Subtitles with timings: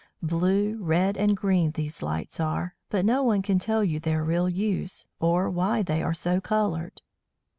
[0.23, 4.49] Blue, red, and green these lights are, but no one can tell you their real
[4.49, 7.03] use, or why they are so coloured.